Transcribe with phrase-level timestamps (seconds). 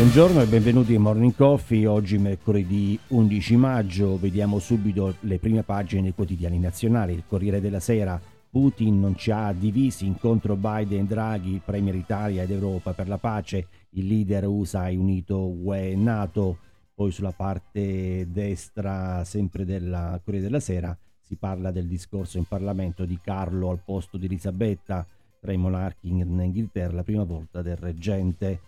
[0.00, 1.86] Buongiorno e benvenuti in Morning Coffee.
[1.86, 7.12] Oggi mercoledì 11 maggio vediamo subito le prime pagine dei quotidiani nazionali.
[7.12, 8.18] Il Corriere della Sera,
[8.48, 13.18] Putin non ci ha divisi, incontro Biden, Draghi, il Premier Italia ed Europa per la
[13.18, 16.56] pace, il leader USA è unito UE e NATO.
[16.94, 23.04] Poi sulla parte destra, sempre del Corriere della Sera, si parla del discorso in Parlamento
[23.04, 25.06] di Carlo al posto di Elisabetta
[25.38, 28.60] tra i monarchi in Inghilterra, la prima volta del reggente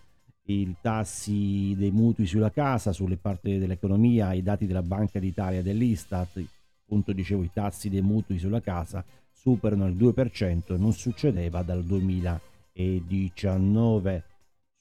[0.45, 5.63] i tassi dei mutui sulla casa, sulle parti dell'economia, i dati della Banca d'Italia e
[5.63, 6.43] dell'Istat,
[6.83, 14.23] appunto dicevo i tassi dei mutui sulla casa superano il 2%, non succedeva dal 2019.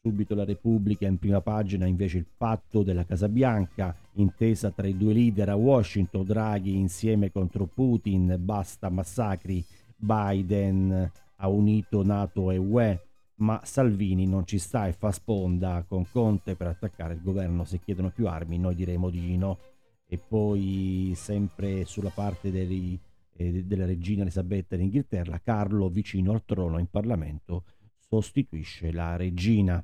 [0.01, 4.97] Subito la Repubblica in prima pagina invece il patto della Casa Bianca, intesa tra i
[4.97, 9.65] due leader a Washington, Draghi insieme contro Putin, basta massacri,
[9.97, 13.01] Biden ha unito Nato e UE
[13.43, 17.81] ma Salvini non ci sta e fa sponda con Conte per attaccare il governo se
[17.81, 19.59] chiedono più armi, noi diremo di no.
[20.07, 22.99] E poi sempre sulla parte dei,
[23.35, 27.65] eh, della regina Elisabetta d'Inghilterra, Carlo vicino al trono in Parlamento
[28.09, 29.83] sostituisce la regina.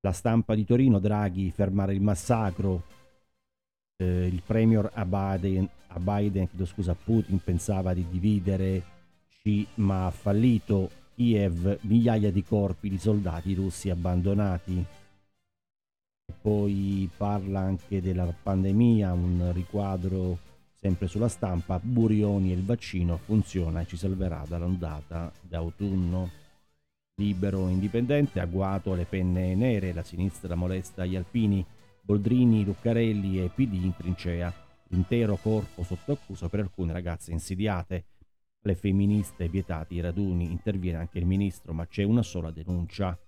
[0.00, 2.84] La stampa di Torino, Draghi, fermare il massacro,
[3.96, 8.92] eh, il premier a Biden, a Biden scusa, Putin pensava di dividere
[9.74, 14.84] ma ha fallito Kiev migliaia di corpi di soldati russi abbandonati.
[16.40, 20.38] Poi parla anche della pandemia, un riquadro
[20.74, 26.30] sempre sulla stampa, Burioni e il vaccino funziona e ci salverà dall'ondata d'autunno.
[27.16, 31.64] Libero e indipendente, agguato alle penne nere, la sinistra molesta gli alpini,
[32.00, 34.52] Boldrini, Luccarelli e PD in trincea,
[34.88, 38.04] l'intero corpo sotto accusa per alcune ragazze insidiate
[38.66, 43.18] le femministe vietati i raduni, interviene anche il ministro, ma c'è una sola denuncia.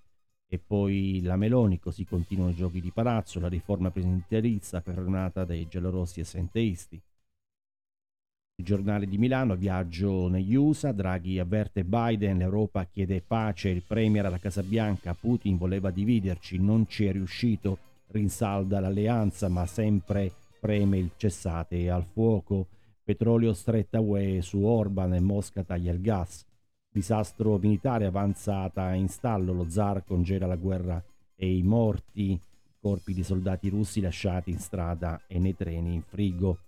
[0.49, 5.67] E poi la Meloni, così continuano i giochi di palazzo, la riforma presidenzialista fermata dai
[5.69, 7.01] giallorossi e senteisti.
[8.59, 14.25] Il giornale di Milano, viaggio negli USA, Draghi avverte Biden, l'Europa chiede pace, il Premier
[14.25, 20.97] alla Casa Bianca, Putin voleva dividerci, non ci è riuscito, rinsalda l'alleanza, ma sempre preme
[20.97, 22.69] il cessate al fuoco.
[23.07, 26.45] Petrolio stretta UE su Orban e Mosca taglia il gas.
[26.91, 31.01] Disastro militare avanzata in stallo, lo zar congela la guerra
[31.37, 32.37] e i morti,
[32.81, 36.59] corpi di soldati russi lasciati in strada e nei treni in frigo.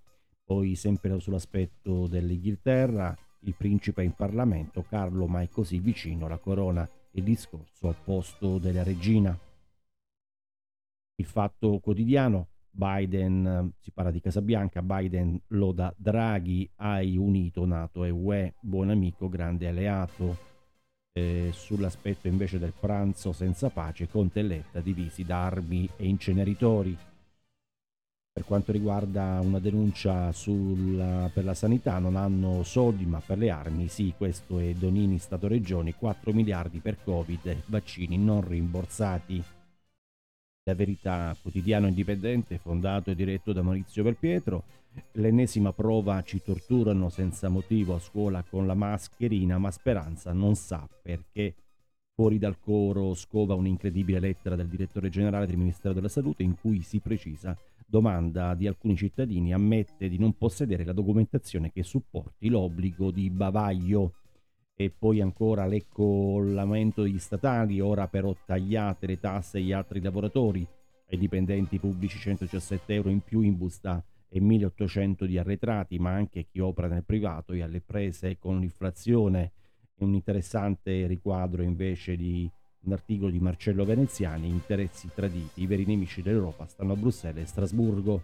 [0.45, 7.25] Poi sempre sull'aspetto dell'Inghilterra, il principe in Parlamento, Carlo mai così vicino alla corona, il
[7.25, 9.37] discorso al posto della regina.
[11.17, 12.47] Il fatto quotidiano,
[12.79, 18.91] Biden, si parla di Casa Bianca, Biden loda Draghi, hai unito Nato e UE, buon
[18.91, 20.47] amico, grande alleato.
[21.13, 26.97] Eh, sull'aspetto invece del pranzo senza pace, Conte e Letta divisi da armi e inceneritori.
[28.33, 33.51] Per quanto riguarda una denuncia sulla, per la sanità, non hanno soldi ma per le
[33.51, 39.43] armi, sì, questo è Donini Stato-Regioni, 4 miliardi per Covid, vaccini non rimborsati.
[40.69, 44.65] La Verità, quotidiano indipendente fondato e diretto da Maurizio Belpietro.
[45.13, 50.87] L'ennesima prova ci torturano senza motivo a scuola con la mascherina, ma Speranza non sa
[51.03, 51.55] perché.
[52.15, 56.83] Fuori dal coro scova un'incredibile lettera del direttore generale del Ministero della Salute in cui
[56.83, 57.57] si precisa
[57.87, 64.17] domanda di alcuni cittadini ammette di non possedere la documentazione che supporti l'obbligo di bavaglio
[64.81, 70.65] e poi ancora l'ecco lamento degli statali, ora però tagliate le tasse agli altri lavoratori,
[71.11, 76.45] ai dipendenti pubblici 117 euro in più in busta e 1800 di arretrati, ma anche
[76.45, 79.51] chi opera nel privato e alle prese con l'inflazione.
[79.97, 82.49] È un interessante riquadro invece di
[82.83, 87.47] un articolo di Marcello Veneziani, interessi traditi, i veri nemici dell'Europa stanno a Bruxelles e
[87.49, 88.23] Strasburgo.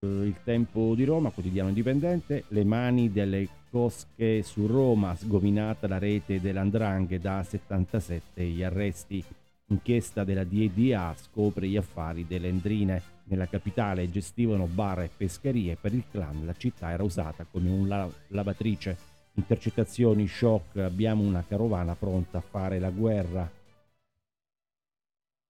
[0.00, 5.98] Eh, il tempo di Roma, quotidiano indipendente, le mani delle cosche su Roma, sgominata la
[5.98, 9.24] rete dell'Andranghe da 77 gli arresti.
[9.66, 13.02] Inchiesta della DDA scopre gli affari delle Endrine.
[13.24, 17.86] Nella capitale gestivano bar e pescherie per il clan, la città era usata come un
[17.86, 18.96] la- lavatrice.
[19.34, 23.48] Intercettazioni, shock, abbiamo una carovana pronta a fare la guerra.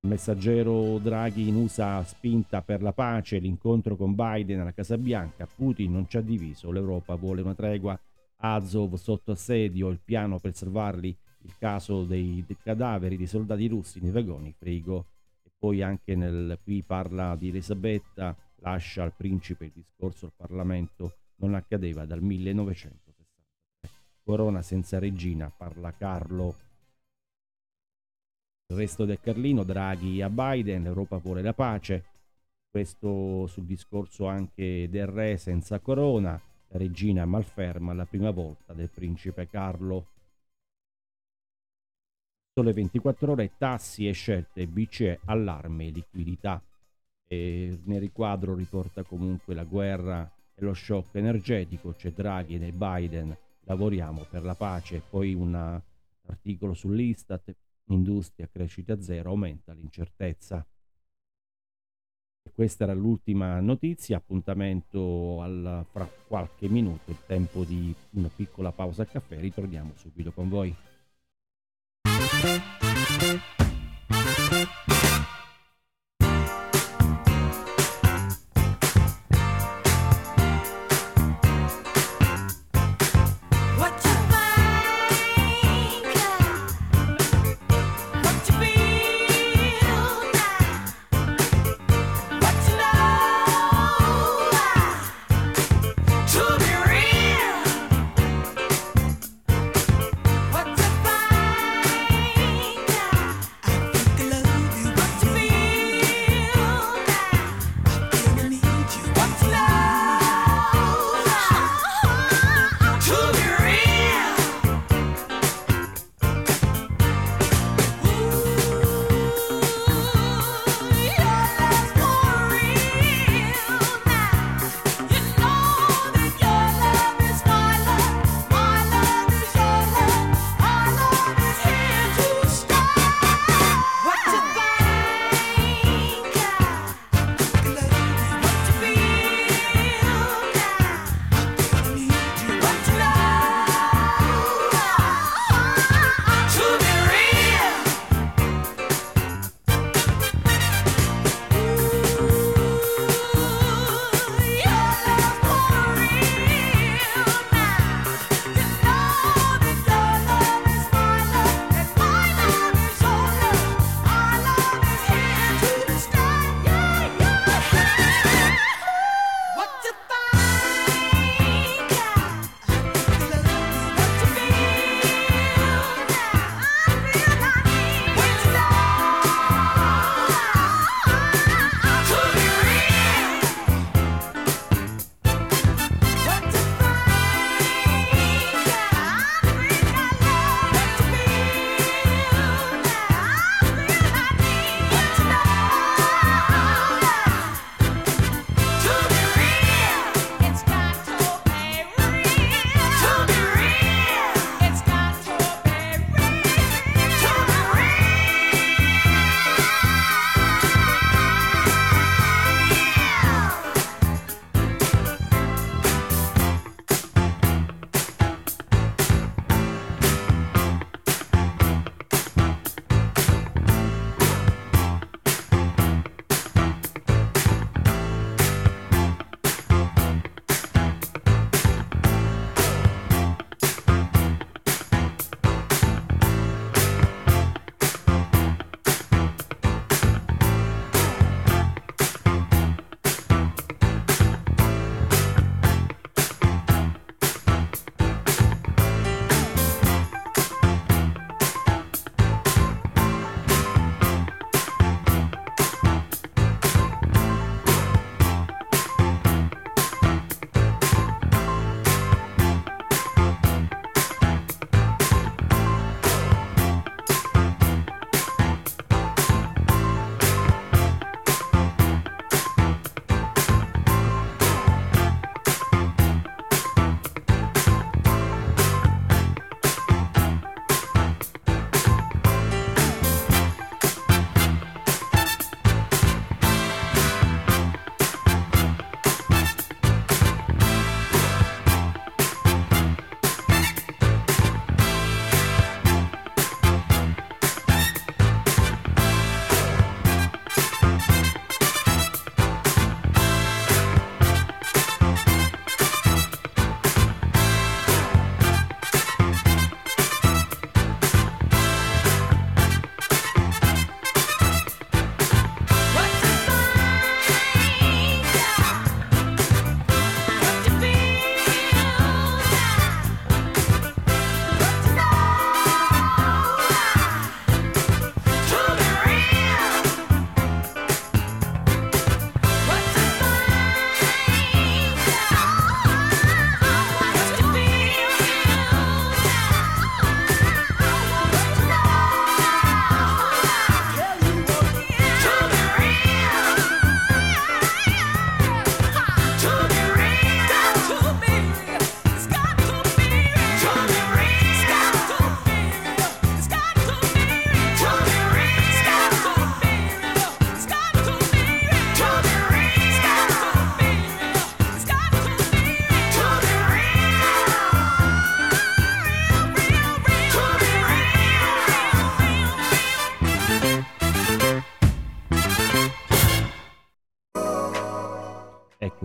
[0.03, 5.47] Il messaggero Draghi in USA spinta per la pace, l'incontro con Biden alla Casa Bianca,
[5.47, 7.99] Putin non ci ha diviso, l'Europa vuole una tregua,
[8.41, 14.01] Azov sotto assedio, il piano per salvarli, il caso dei, dei cadaveri di soldati russi
[14.01, 15.07] nei vagoni frigo
[15.43, 21.17] e poi anche nel, qui parla di Elisabetta, lascia al principe il discorso al Parlamento,
[21.37, 23.19] non accadeva dal 1963.
[24.23, 26.55] Corona senza regina, parla Carlo.
[28.69, 32.05] Il resto del Carlino, Draghi a Biden, l'Europa vuole la pace,
[32.71, 36.41] questo sul discorso anche del re senza corona,
[36.73, 40.07] la regina malferma la prima volta del principe Carlo.
[42.53, 46.63] Sole 24 ore, tassi e scelte BCE, allarme e liquidità.
[47.27, 53.37] E nel riquadro riporta comunque la guerra e lo shock energetico, c'è Draghi e Biden,
[53.65, 55.55] lavoriamo per la pace, poi un
[56.27, 57.55] articolo sull'Istat,
[57.87, 60.65] industria crescita zero, aumenta l'incertezza.
[62.55, 69.03] Questa era l'ultima notizia, appuntamento al, fra qualche minuto, il tempo di una piccola pausa
[69.03, 70.75] a caffè, ritorniamo subito con voi.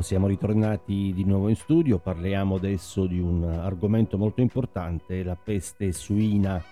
[0.05, 5.91] Siamo ritornati di nuovo in studio, parliamo adesso di un argomento molto importante, la peste
[5.93, 6.63] suina.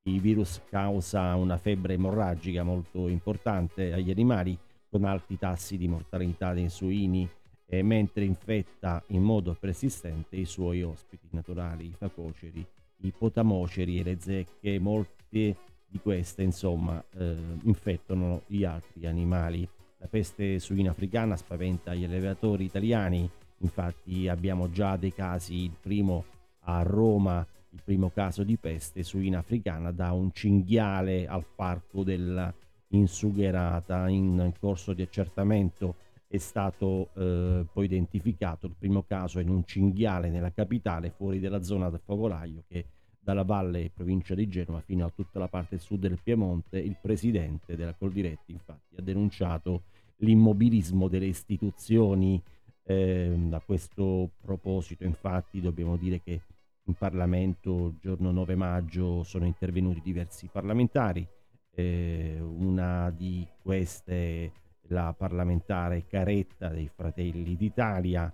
[0.05, 4.57] il virus causa una febbre emorragica molto importante agli animali
[4.91, 7.27] con alti tassi di mortalità dei suini,
[7.65, 12.63] eh, mentre infetta in modo persistente i suoi ospiti naturali, i facoceri,
[13.03, 14.77] i potamoceri e le zecche.
[14.79, 15.55] Molte
[15.87, 19.67] di queste, insomma, eh, infettano gli altri animali.
[19.97, 23.29] La peste suina africana spaventa gli allevatori italiani,
[23.59, 26.25] infatti abbiamo già dei casi, il primo
[26.63, 32.53] a Roma, il primo caso di peste suina africana da un cinghiale al parco della
[32.91, 35.95] insugherata in corso di accertamento
[36.27, 41.61] è stato eh, poi identificato il primo caso in un cinghiale nella capitale fuori dalla
[41.61, 42.85] zona del focolaio che
[43.19, 46.79] dalla valle provincia di Genova fino a tutta la parte sud del Piemonte.
[46.79, 49.83] Il presidente della Coldiretti infatti ha denunciato
[50.17, 52.41] l'immobilismo delle istituzioni
[52.83, 55.03] eh, a questo proposito.
[55.03, 56.41] Infatti dobbiamo dire che
[56.85, 61.27] in Parlamento il giorno 9 maggio sono intervenuti diversi parlamentari
[61.75, 64.51] eh, una di queste
[64.91, 68.31] la parlamentare Caretta dei Fratelli d'Italia.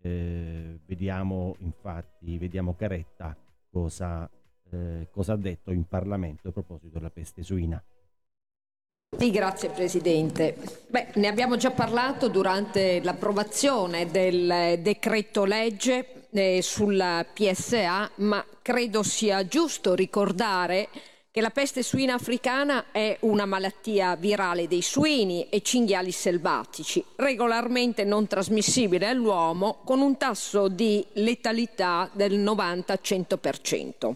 [0.00, 3.36] Eh, vediamo infatti, vediamo Caretta
[3.70, 4.28] cosa,
[4.70, 7.82] eh, cosa ha detto in Parlamento a proposito della peste suina.
[9.16, 10.54] Sì, grazie Presidente.
[10.88, 19.02] Beh, ne abbiamo già parlato durante l'approvazione del decreto legge eh, sulla PSA, ma credo
[19.02, 20.88] sia giusto ricordare
[21.38, 28.02] che la peste suina africana è una malattia virale dei suini e cinghiali selvatici, regolarmente
[28.02, 34.14] non trasmissibile all'uomo, con un tasso di letalità del 90-100%.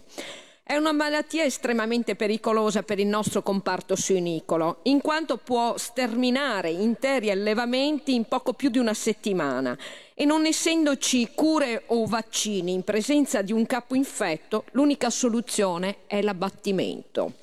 [0.65, 7.29] È una malattia estremamente pericolosa per il nostro comparto suinicolo, in quanto può sterminare interi
[7.29, 9.77] allevamenti in poco più di una settimana
[10.13, 16.21] e non essendoci cure o vaccini in presenza di un capo infetto, l'unica soluzione è
[16.21, 17.42] l'abbattimento.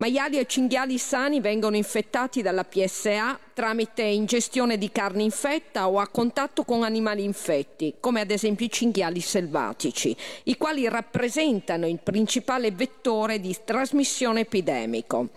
[0.00, 6.08] Maiali e cinghiali sani vengono infettati dalla PSA tramite ingestione di carne infetta o a
[6.08, 12.70] contatto con animali infetti, come ad esempio i cinghiali selvatici, i quali rappresentano il principale
[12.70, 15.28] vettore di trasmissione epidemico.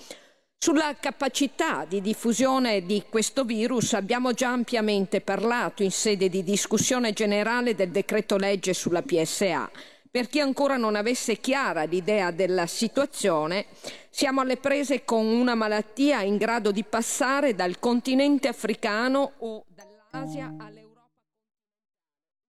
[0.57, 7.11] Sulla capacità di diffusione di questo virus abbiamo già ampiamente parlato in sede di discussione
[7.11, 9.69] generale del decreto legge sulla PSA.
[10.13, 13.65] Per chi ancora non avesse chiara l'idea della situazione,
[14.11, 20.53] siamo alle prese con una malattia in grado di passare dal continente africano o dall'Asia
[20.59, 21.09] all'Europa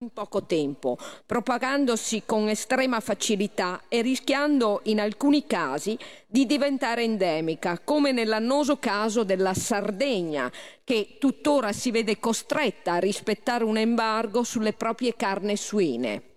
[0.03, 0.95] in poco tempo,
[1.25, 9.23] propagandosi con estrema facilità e rischiando in alcuni casi di diventare endemica, come nell'annoso caso
[9.23, 10.51] della Sardegna,
[10.83, 16.34] che tuttora si vede costretta a rispettare un embargo sulle proprie carne suine.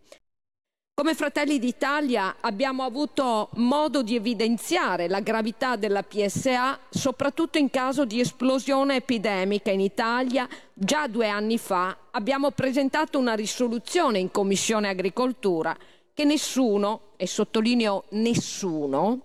[0.99, 8.05] Come Fratelli d'Italia abbiamo avuto modo di evidenziare la gravità della PSA, soprattutto in caso
[8.05, 10.49] di esplosione epidemica in Italia.
[10.75, 15.77] Già due anni fa abbiamo presentato una risoluzione in Commissione Agricoltura
[16.13, 19.21] che nessuno, e sottolineo nessuno,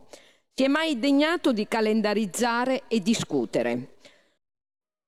[0.53, 3.95] si è mai degnato di calendarizzare e discutere.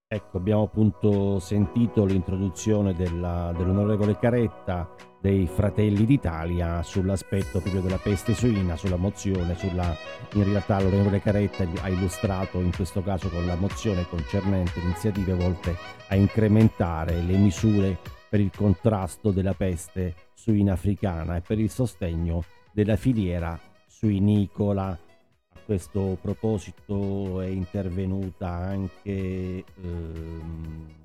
[0.08, 8.36] Ecco, abbiamo appunto sentito l'introduzione della, dell'onorevole Caretta dei Fratelli d'Italia sull'aspetto proprio della peste
[8.36, 9.92] suina, sulla mozione, sulla,
[10.34, 15.76] in realtà l'onorevole Caretta ha illustrato in questo caso con la mozione concernente iniziative volte
[16.10, 17.98] a incrementare le misure
[18.30, 24.90] per il contrasto della peste suina africana e per il sostegno della filiera suinicola.
[24.90, 31.05] A questo proposito è intervenuta anche ehm,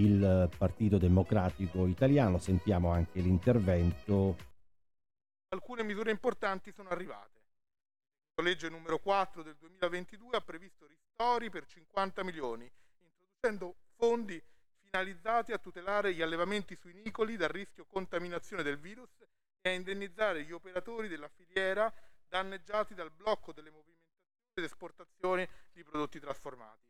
[0.00, 2.38] il Partito Democratico Italiano.
[2.38, 4.36] Sentiamo anche l'intervento.
[5.48, 7.36] Alcune misure importanti sono arrivate.
[8.34, 14.40] La legge numero 4 del 2022 ha previsto ristori per 50 milioni, introducendo fondi
[14.84, 19.10] finalizzati a tutelare gli allevamenti suinicoli dal rischio contaminazione del virus
[19.60, 21.92] e a indennizzare gli operatori della filiera
[22.28, 23.96] danneggiati dal blocco delle movimentazioni
[24.54, 26.87] ed esportazioni di prodotti trasformati.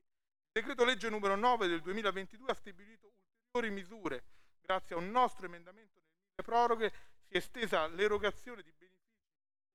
[0.58, 3.12] Decreto legge numero 9 del 2022 ha stabilito
[3.52, 4.24] ulteriori misure.
[4.60, 6.90] Grazie a un nostro emendamento nel mille proroghe
[7.28, 9.22] si è estesa l'erogazione di benefici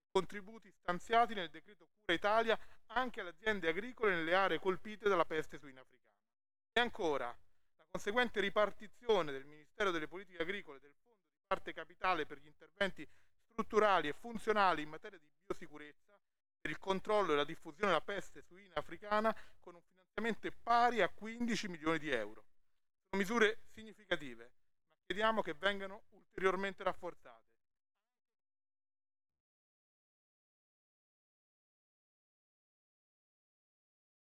[0.01, 5.23] e contributi stanziati nel decreto Cura Italia anche alle aziende agricole nelle aree colpite dalla
[5.23, 6.17] peste suina africana.
[6.73, 12.25] E ancora, la conseguente ripartizione del Ministero delle Politiche Agricole del Fondo di parte capitale
[12.25, 13.07] per gli interventi
[13.51, 16.19] strutturali e funzionali in materia di biosicurezza
[16.59, 20.02] per il controllo e la diffusione della peste suina africana con un finanziamento
[20.63, 22.43] pari a 15 milioni di euro.
[23.09, 27.41] Sono misure significative, ma chiediamo che vengano ulteriormente rafforzate.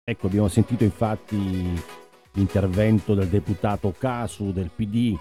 [0.08, 1.36] Ecco, abbiamo sentito infatti
[2.32, 5.18] l'intervento del deputato Casu del PD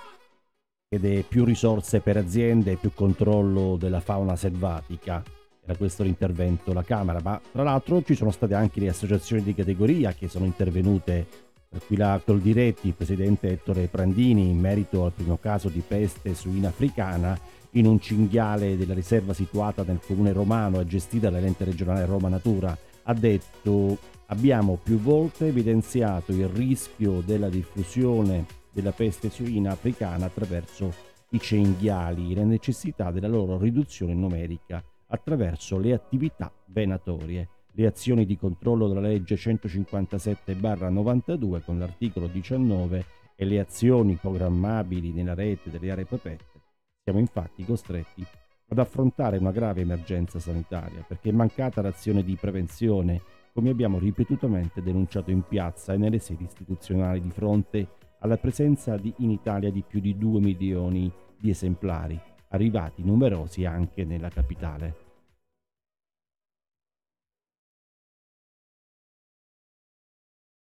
[0.87, 5.23] chiede più risorse per aziende e più controllo della fauna selvatica.
[5.67, 9.55] Era questo l'intervento della Camera, ma tra l'altro ci sono state anche le associazioni di
[9.55, 11.25] categoria che sono intervenute,
[11.67, 16.35] tra cui la Coldiretti, il presidente Ettore Prandini, in merito al primo caso di peste
[16.35, 17.35] suina africana
[17.71, 22.77] in un cinghiale della riserva situata nel comune romano e gestita dall'ente regionale Roma Natura,
[23.03, 23.97] ha detto
[24.27, 30.93] abbiamo più volte evidenziato il rischio della diffusione della peste suina africana attraverso
[31.29, 37.49] i cinghiali la necessità della loro riduzione numerica attraverso le attività venatorie.
[37.71, 45.33] Le azioni di controllo della legge 157-92 con l'articolo 19 e le azioni programmabili nella
[45.33, 46.61] rete delle aree protette,
[47.03, 48.25] siamo infatti costretti
[48.67, 53.21] ad affrontare una grave emergenza sanitaria perché è mancata l'azione di prevenzione,
[53.53, 57.87] come abbiamo ripetutamente denunciato in piazza e nelle sedi istituzionali di fronte
[58.19, 64.03] alla presenza di, in Italia di più di 2 milioni di esemplari, arrivati numerosi anche
[64.03, 65.03] nella capitale.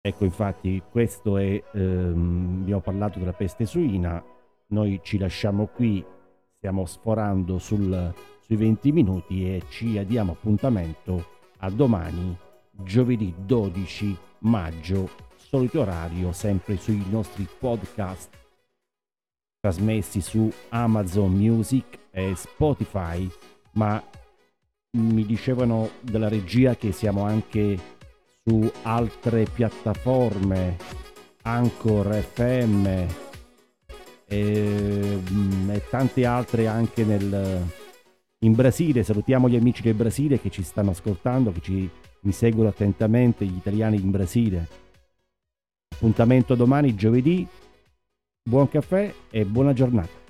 [0.00, 4.22] Ecco, infatti, questo è, ehm, abbiamo parlato della peste suina,
[4.68, 6.04] noi ci lasciamo qui,
[6.56, 11.26] stiamo sforando sul, sui 20 minuti e ci diamo appuntamento
[11.58, 12.36] a domani,
[12.70, 18.47] giovedì 12 maggio solito orario, sempre sui nostri podcast
[19.60, 23.28] trasmessi su Amazon Music e Spotify,
[23.72, 24.02] ma
[24.92, 27.78] mi dicevano della regia che siamo anche
[28.44, 30.76] su altre piattaforme,
[31.42, 32.86] Anchor FM
[34.26, 37.66] e, mm, e tante altre anche nel,
[38.40, 39.02] in Brasile.
[39.02, 41.90] Salutiamo gli amici del Brasile che ci stanno ascoltando, che ci,
[42.20, 44.68] mi seguono attentamente, gli italiani in Brasile.
[45.88, 47.46] Appuntamento domani, giovedì.
[48.42, 50.27] Buon caffè e buona giornata.